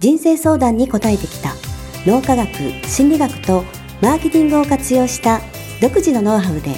[0.00, 1.52] 人生相談に応えてきた
[2.06, 2.48] 脳科学、
[2.88, 3.64] 心理学と
[4.00, 5.42] マーケティングを活用した
[5.82, 6.74] 独自のノウハウで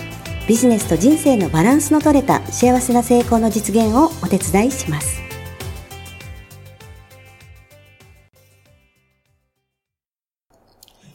[0.48, 5.22] ビジネスと人生のバランスの取れた幸せな成功の実現をお手伝いします。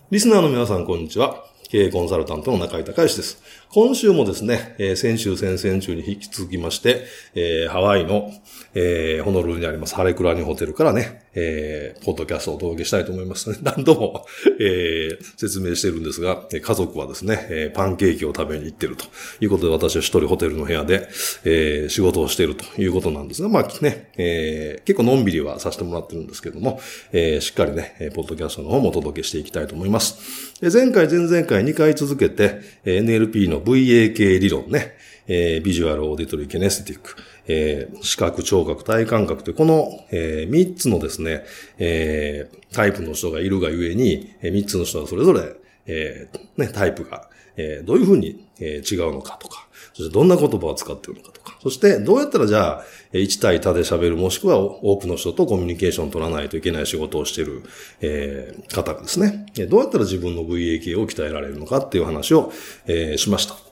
[0.10, 1.44] リスナーの皆さん、こんにちは。
[1.70, 3.44] 経営コンサルタントの中井隆義です。
[3.74, 7.04] 今週もですね、えー、先週、先々週に引き続きまして、
[7.36, 8.32] えー、ハワイの、
[8.74, 13.58] えー、ホノルルにありますハレクラニホテルからね、えー、ポッドキャストをお届けしたいと思います。
[13.62, 14.26] 何度も、
[14.60, 19.06] えー、説明してるんですが、家族はですね、えー、パンケーキを食べに行ってると
[19.40, 21.08] いうことで、私は一人ホテルの部屋で、
[21.46, 26.82] えー、仕事をしているということなんですが、まあね、えー、結構のんびりはさせてもらってるんですけども、
[27.14, 30.18] えー、しっかりね、ポッドキャストの方もお届けしていきたいと思います。
[30.62, 37.16] 前回、前々回2回続けて、NLP の VAK 理論ね、えー、 Visual、Auditory、Kinesthetic、
[37.48, 41.44] えー、視覚、聴覚、体感覚という、この、えー、3つのですね、
[41.78, 45.56] えー、タイプの人がいるがゆえに、えー、3つの人がそれぞれ、
[45.88, 57.64] えー、ね、タイプが、えー、どういうふうに、えー、違うのかとか、そしてどんな言葉を使っているのかとか、そしてどうやったらじゃあ、1対多で喋るもしくは多くの人とコミュニケーションを取らないといけない仕事をしている、
[58.02, 62.52] えー、方ですね、どうやったら自分の VAK を鍛えられるのかっていう話を、
[62.86, 63.67] えー、しました。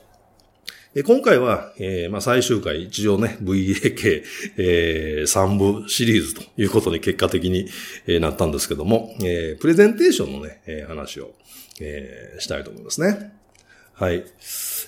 [1.04, 4.22] 今回は、えー、まあ、最終回、一応ね、VAK、
[4.56, 7.68] えー、3部シリーズということに結果的に、
[8.06, 11.34] え、なったんですけども、えー、プレゼンテーションのね、え、話を、
[11.82, 13.30] えー、したいと思いますね。
[13.92, 14.24] はい。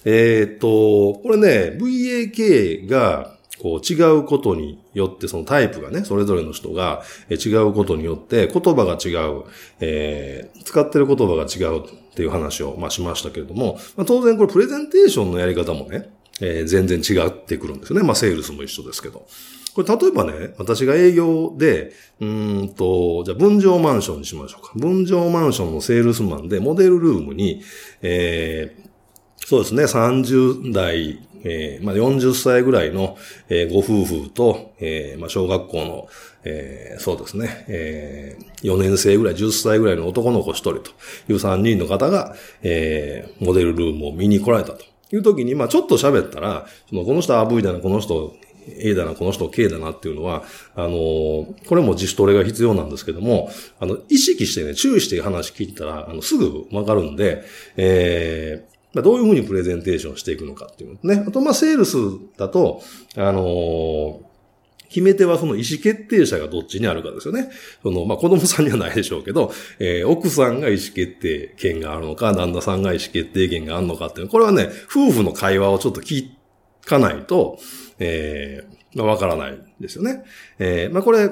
[0.06, 9.44] えー、っと、これね、VAK が、こう違うことによって、そのタイプがね、それぞれの人が違うことによって言葉が違う、
[9.80, 16.10] えー、使ってる言葉が違うっていう話を、まあ、しましたけれども、まあ、当然これプレゼンテーションのやり方もね、
[16.41, 18.04] えー、全然違ってくるんですよね。
[18.04, 19.26] まあ、セールスも一緒ですけど。
[19.74, 24.72] これ例えばね、私が営業で、うんと、じゃあ分譲マンションにしましょうか。
[24.74, 27.62] 分譲マンションのセールスマンでモデルルームに、
[28.02, 28.88] えー、
[29.47, 33.16] そうですね、30代えー、まあ、40歳ぐらいの、
[33.49, 36.09] えー、ご夫婦と、えー、まあ、小学校の、
[36.44, 40.91] えー、そうですね、えー、4年生ぐらい、10歳ぐらいの男の子1人と
[41.28, 48.34] いう3人の方が、えー、モデルルームを見に来られたという時に、まあ、ちょっと喋ったら、その、この人は V だな、この人
[48.77, 50.43] A だな、この人 K だなっていうのは、
[50.75, 53.50] あのー、これも自主トレが必要なんですけども、
[53.81, 57.43] あの、意識してね、注意して話聞いたら、あの、すぐわかるんで、
[57.77, 61.25] えー、まあ、どういうふうにプレゼンテーションしていくのかっていうね。
[61.26, 61.97] あと、まあ、セールス
[62.37, 62.82] だと、
[63.16, 64.28] あのー、
[64.88, 67.50] 決め手はその意思決定者がどっちにあるかですよね。
[67.82, 76.31] その、まあ、子供さんにはないでしょうけど、えー、奥さんが意思決定権があるのか、旦那さんが意思決定権があるのかっていうこれはね、夫婦の会話をちょっと聞
[76.87, 77.59] かないと、
[77.98, 80.25] えー、まあ、わからないですよね。
[80.59, 81.28] えー、まあ、これ、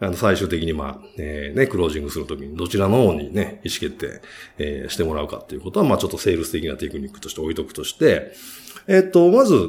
[0.00, 4.20] あの、最終的にまあ、えー、ね、クロージングするときにどちらの方にね、意思決定、
[4.58, 8.32] えー、してもらうかっていうことは、まあちょっとセールス的なテクニックとして置いとくとして、
[8.86, 9.68] えっと、まず、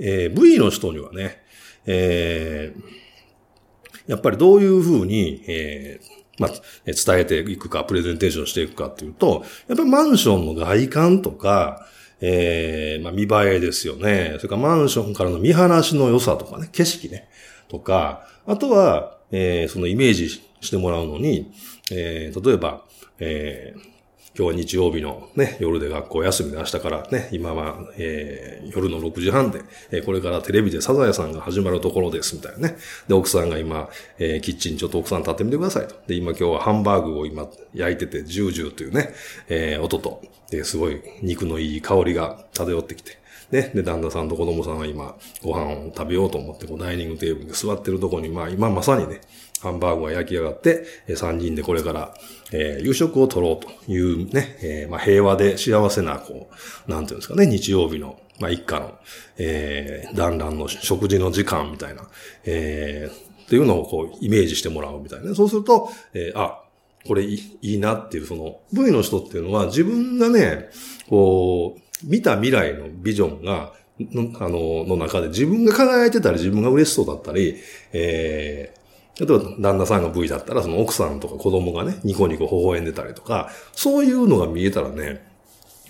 [0.00, 1.42] えー、V の人にはね、
[1.86, 6.50] えー、やっぱりどういうふうに、えー、まあ、
[6.84, 11.86] 伝えていくか、プレゼンテーションしていくかっていうと、やっぱりマンションの外観とか、
[12.20, 14.34] えー、まあ見栄えですよね。
[14.38, 17.28] それからマンションからの見晴らしの良さとかね、景色ね、
[17.68, 20.28] とか、あとは、えー、そのイメージ
[20.60, 21.52] してもらうのに、
[21.92, 22.82] えー、例えば、
[23.18, 23.96] えー、
[24.36, 32.76] 今日は日曜日のね、夜で学校休みで明日からね、今は、えー、夜の6時半で、えー、これからテレビでサザエさんが始まるところです、みたいなね。
[33.08, 33.88] で、奥さんが今、
[34.18, 35.94] えー、キッチンちょっと奥さん立ってみてくださいと。
[36.06, 39.14] で、今今日はハンバーグを今焼いてて、ジュージューというね、
[39.48, 40.22] えー、音と、
[40.64, 43.18] すごい肉のいい香りが漂ってきて、
[43.50, 49.20] ね、で、旦那さんと子供さんは今、ご飯を食べようと思って、こう、ダイニングテーブルに座ってるとこに、まあ、今まさにね、
[49.60, 50.84] ハンバーグが焼き上がって、
[51.16, 52.14] 三人でこれから、
[52.52, 56.50] えー、夕食を取ろうというね、えー、まあ、平和で幸せな、こ
[56.88, 58.98] う、なんていうんですかね、日曜日の、まあ、一家の、
[59.38, 62.08] えー、団らんの食事の時間みたいな、
[62.44, 65.34] えー、っていうのをこう、イメージしてもらうみたいな、ね。
[65.34, 66.62] そうすると、えー、あ、
[67.06, 70.68] これいいいいなっていう、その、V の人っていうのは自分がね、
[71.08, 77.56] こう、見た未来のビジョンが、の、あの、の中で自分が輝いてたり自分が嬉しそうだったり、
[77.92, 78.86] ええ
[79.18, 85.26] 例えば旦那さんが V だったら、その奥さんとか子供がね、ニコニコ微笑んでたりとか、そういうのが見えたらね、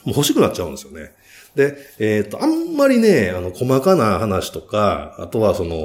[0.05, 1.13] もう欲しくなっちゃうんですよね。
[1.57, 5.77] で、えっ、と、あんまりね、あの、細かな話とか、あとはその、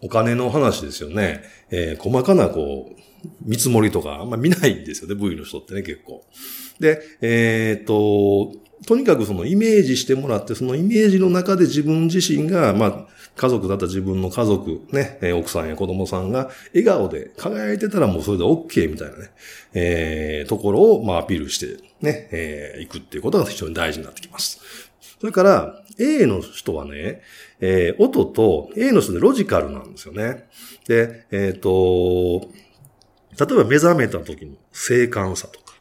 [0.00, 1.42] お金の話ですよね。
[1.70, 3.00] えー、細かなこう、
[3.42, 6.24] 見積もりとかあんま見ないんですよね、V の人ってね、結構。
[6.80, 8.52] で、えっ、と、
[8.86, 13.06] とにかくそのイメージしてもらって、そのイメージの中で自分自身が、まあ、
[13.36, 19.30] 家族だった自分の家族、ね、奥さんや子供さんが笑顔で輝いてたらもうそれで OK みたいなね、
[19.72, 24.60] えー、ところを、まあ、アピールして、ね、えー、いくっていうことが非常に大事になってきます。
[25.20, 27.22] それから、A の人はね、
[27.60, 30.48] えー、音と A の人でロジカルなんですよね。
[30.86, 32.48] で、えっ、ー、と、
[33.38, 35.74] 例えば目覚めた時の静観さとか、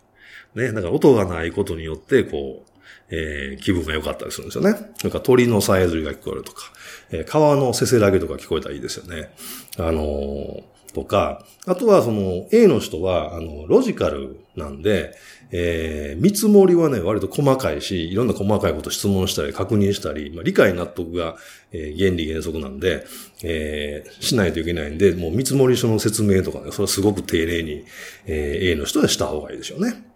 [0.56, 2.73] ね、だから音がないことによって、こう、
[3.16, 4.72] えー、気分が良かったりするんですよね。
[5.04, 6.64] なんか鳥のさえずりが聞こえるとか、
[7.12, 9.30] えー、川のせせらぎとか聞こえたらいいですよね。
[9.78, 10.64] あのー、
[10.94, 15.16] とか、あとはその A の人は、あの、ロジカルなんで、
[15.52, 21.36] えー、見積もりはね、割と細かいし、いろんな細かいこと質問したり、確認したり、まあ、理解納得が、
[21.72, 23.06] えー、原理原則なんで、
[23.44, 27.86] えー、しないといけないんで、もう見積もり書の説明とかね、それはすごく丁寧に、
[28.26, 30.13] えー、A の人はした方がいいでしょうね。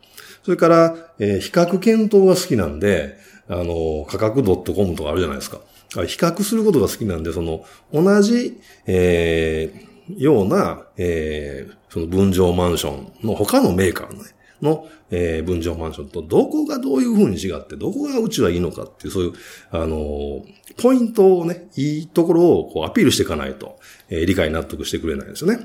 [0.48, 3.18] それから、えー、比較検討が好きなんで、
[3.50, 5.60] あの、価格 .com とかあるじゃないですか。
[5.90, 14.30] 比較することが好きなんで、その、同じ、えー、ような、えー、その分譲マンションの他のメーカーのね、
[14.62, 19.34] の、えー、分譲マンションとどこがどういう風に違って、どこがうちはいいのかっていう、そういう、
[19.72, 20.44] あのー、
[20.82, 25.60] ポイントをね、いいところをこうアピールしていかないと、えー、理解納得してくれないですよね。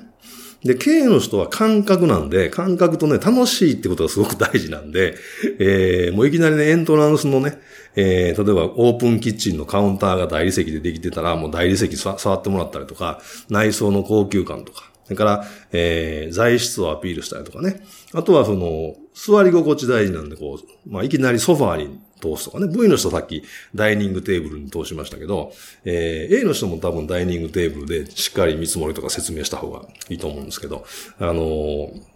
[0.65, 5.17] で、K の人は感覚なんで、感覚とね、楽しいってことがすごく大事なんで、
[5.59, 7.59] えー、もういきなりね、エントランスのね、
[7.97, 17.81] えー、例えばオープンキッチンのカウンターが大理石でできてたら、もう大理石触ってもらったりとか、内装の高級感とか、それから、えー、材質をアピールしたりとかね。
[18.13, 22.69] あとはその、座り心地大事なんで、こう、まあ、いきなりソファーに通すとかね。
[22.69, 23.43] V の人さっき
[23.75, 25.53] ダイニングテーブルに通しましたけど、
[25.85, 30.85] えー、A の人も多分ダイニングテーブルでしっかり見積もりとか説明した方がいいと思うんですけど、
[31.19, 32.13] あのー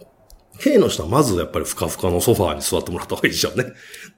[0.59, 3.67] K の人はまずやっぱりふかふかのソファーに座ってもらった方がいいでしょうね。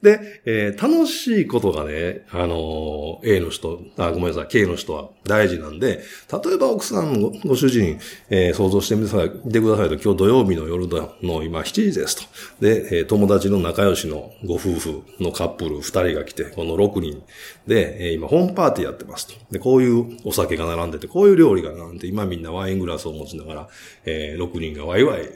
[0.01, 6.01] で、えー、楽しいことがね、あのー、A の人、あ、ごめんなさい、K の人は大事なんで、
[6.31, 7.99] 例えば奥さんご、ご主人、
[8.29, 10.87] えー、想像してみてくださいと、今日土曜日の夜
[11.21, 12.23] の今7時ですと。
[12.61, 17.21] で、えー、友達の仲良しのご夫婦のカップル2人が来て、この6人
[17.67, 19.33] で、えー、今ホームパーティーやってますと。
[19.51, 23.67] で、こういうお酒が並んでて、こういう料理が並んで、今みんなワイングラスを持ちながら、
[24.05, 25.29] えー、6人がワイワイ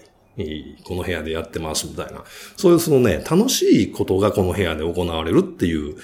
[0.83, 2.23] この部屋でやってますみたいな。
[2.57, 5.95] そういうそのね、楽しいことがこの部屋で行われるっていう、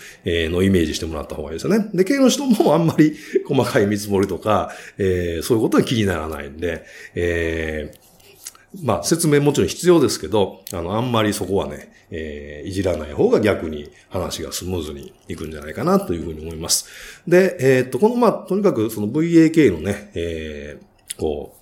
[0.52, 1.90] のをイメージしてもらった方がいいですよね。
[1.94, 3.16] で、系の人もあんまり
[3.46, 6.86] 細かい見積もりとか、えー、そういうことは気にならないんで、
[7.16, 16.88] えー、まあ、説明もちろん必要ですけど、あの、あんまりそこはね、えー、いじらない方が逆に話がスムーズにいくんじゃないかなというふうに思います。
[17.28, 21.60] で、えー、っと、この、まあ、とにかくその VAK のね、えー、こう、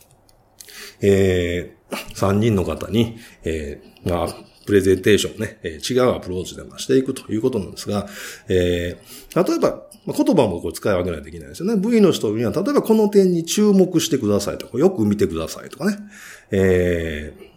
[1.01, 4.27] えー、3人の方に、えー、まあ、
[4.65, 8.07] プレゼンテーションね、えー、違うアプローチでしていくということなんですが、
[8.49, 11.81] えー、例えば、ま、言葉もこう使い分けないといけないですよね。
[11.81, 15.97] V の人には、例えばこの点に注目してくださいとか、よく見てくださいとかね。
[16.51, 17.47] えー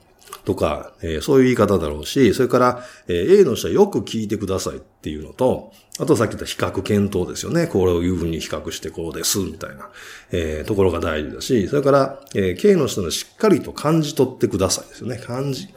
[0.45, 7.67] とか、えー、そういう言い方だろうし、それから、えー、A の人はよく聞いてくださいっていうのと、あとさっき言った比較検討ですよね。
[7.67, 9.91] これをいうふうに比較してこうです、みたいな、
[10.33, 15.19] えー、ところが大事だし、それから、えー、K の人はしっかりと感じ取ってくださいですよね。
[15.19, 15.69] 感じ、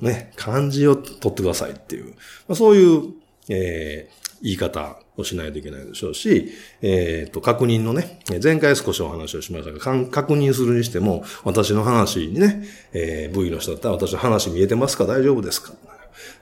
[0.00, 2.08] ね、漢字を取ってくださいっていう、
[2.48, 3.14] まあ、そういう、
[3.48, 15.06] えー、言い方をしないといけないでしょうし、えっ、ー、と、確認のね、前回少しお話をしましたが、確認するにしても、私の話にね、えー、V の人だったら私の話見えてますか？
[15.06, 15.72] 大丈夫ですか？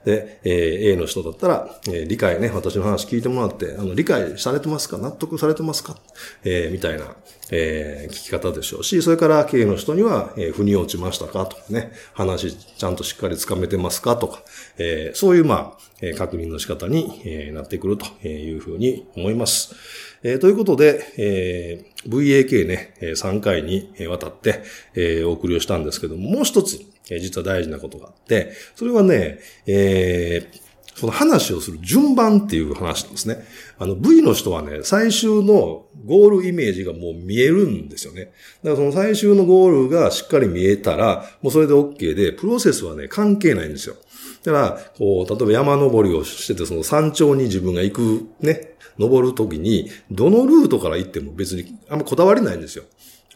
[0.04, 4.98] で、えー、A の人だったら、えー、理解ね、私の話聞いてもらって、あの、理解されてますか？
[4.98, 5.96] 納得されてますか？
[6.44, 7.16] えー、みたいな、
[7.50, 11.46] えー、聞き方でしょうし、それから K の人には、えー、腑に落ちましたか？
[11.46, 14.16] とかね、話ちゃんとしっかりつかめてますか？
[14.16, 14.42] とか、
[14.78, 19.74] えー、そういう、まあ、えー、確認の仕方に、えー、なってくるというふうに思います。
[20.22, 24.62] えー、ということで、えー、VAK ね、3回にわたって、
[24.94, 26.78] えー、お送りをしたんですけども、もう一つ、
[27.10, 33.44] えー、実は大事なことがあって、それはね、えー、その話をする順番っていう話なんですね。
[33.78, 38.24] あの V の人はね、最終のゴールイメージがもう見えるんですよね。
[38.24, 38.30] だか
[38.70, 43.94] らその最終のゴールがしっかり見えたら、もうそれで OK で、プロセスはね、関係ないんですよ。
[44.42, 52.84] だから、こう、例えば山登りをしてて、その山頂に自分が行く、ね、登るときに、どのルートから行っても別にあんまこだわりないんですよ。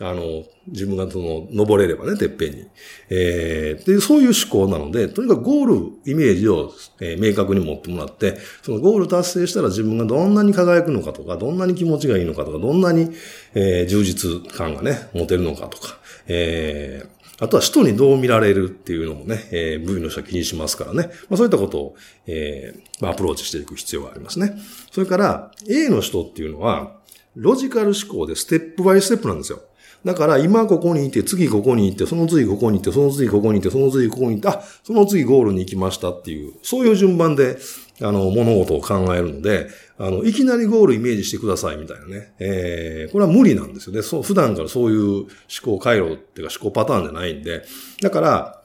[0.00, 2.66] あの、自分がその、登れればね、てっぺんに。
[3.10, 13.10] えー、で、そういう思考なので、とにかくゴール、イメージを、えー、明確に持ってもらって、そのゴール達成したら自分がどんなに輝くのかとか、どんなに気持ちがいいのかとか、どんなに、
[13.54, 15.96] えー、充実感がね、持てるのかとか、
[16.26, 21.10] えー、あとは人にどう見られるっていうのもね、えー、V の人は気にしますからね。
[21.28, 21.96] まあそういったことを、
[22.26, 24.56] えー、まあアプローチしていく必要がありますね。
[24.90, 26.96] それから、A の人っていうのは、
[27.36, 29.60] ロジカル思考でステップバイステップなんですよ。
[30.04, 37.56] だから今ここにいて、次ここに行って、その次ここに行って、その次ここに行って、その次ここに行って、あ、その次ゴールに行きましたっていう、そういう順番で、
[38.02, 39.68] あの、物事を考えるので、
[39.99, 42.34] あの、いきなりゴールイメージしてくださいみたいなね。
[42.38, 44.02] えー、これは無理なんですよね。
[44.02, 45.28] そう、普段からそういう思
[45.64, 47.62] 考回路っていうか思考パターンじゃないんで。
[48.02, 48.63] だから、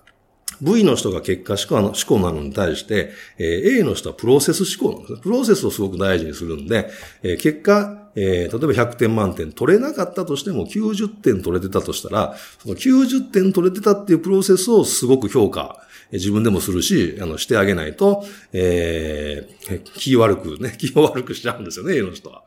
[0.62, 5.20] V の人が結果思考なのに対して、A の人はプロセス思考なんですね。
[5.22, 6.90] プロセスをすごく大事にするんで、
[7.22, 22.44] 結果、えー、例えば100点満点取れなかったとしても90点取れてたとしたら、その90点取れてたっていうプロセスをすごく評価、自分でもするし、あの、してあげないと、えー、気悪くね、気を悪くしちゃうんですよね、A の人は。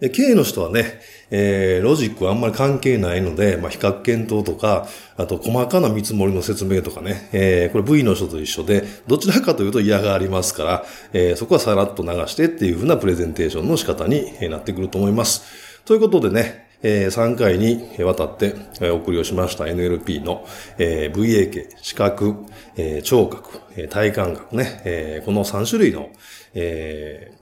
[0.00, 1.00] K の人はね、
[1.30, 4.86] えー、ロジックはあんまり関係ないので、まあ、比較検討とか、
[5.16, 15.42] あと細かな見積もりの説明とかね、えー、これ V の人と一緒で、どちらかというと嫌がありますから、えー、そこはさらっと流してっていうふうなプレゼンテーションの仕方になってくると思います。
[15.84, 20.46] ということでね、えー、3回にわたってお送りをしました NLP の、
[20.78, 22.36] えー、VAK 視覚、
[22.76, 26.10] えー、聴覚、体感覚ね、えー、この3種類の、
[26.54, 27.32] え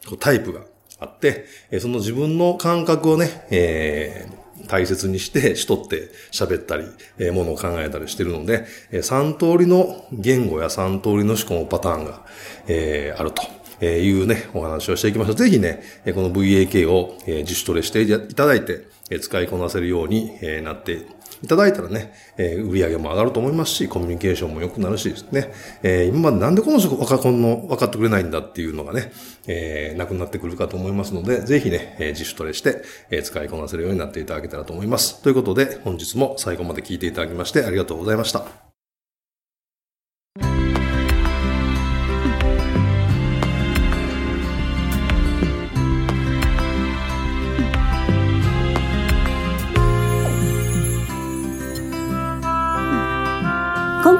[0.00, 0.62] ー、タイプが
[0.98, 1.46] あって、
[1.80, 6.84] その自分の感覚をね、えー、大切にして、しとって喋ったり、
[7.18, 12.24] えー、ものを考えたりしてるので、えー、3通りの言語や3通りの思考パターンが、
[12.66, 13.42] えー、あると。
[13.78, 15.34] えいうね、お話をしていきましょう。
[15.34, 15.82] ぜひね、
[16.14, 18.86] この VAK を自主トレしていただいて、
[19.20, 21.06] 使いこなせるようになって
[21.42, 25.52] いただいたらね、えー、売り上げも上がると思いますし、コミュニケーションも良くなるしですね、
[25.82, 29.12] えー、今までなんでこの人若者の分かってくれないんだっていうのがね、
[29.46, 35.22] えー、なくなってくるかと思いますので、ぜひね、え、自主トレして、え、使いこなせるようになっていただけたらと思います。
[35.22, 38.65] ということで、本日も最後まで聞いていただきましてありがとうございました。